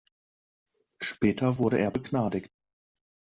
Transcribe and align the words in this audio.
Später 0.99 1.59
wurde 1.59 1.77
er 1.77 1.91
begnadigt. 1.91 2.49